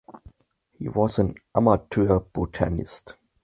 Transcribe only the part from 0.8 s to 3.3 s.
was an amateur botanist.